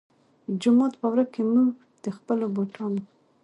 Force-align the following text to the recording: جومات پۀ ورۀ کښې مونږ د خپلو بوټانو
جومات 0.61 0.93
پۀ 0.99 1.05
ورۀ 1.11 1.23
کښې 1.33 1.43
مونږ 1.51 1.69
د 2.03 2.05
خپلو 2.17 2.45
بوټانو 2.55 3.01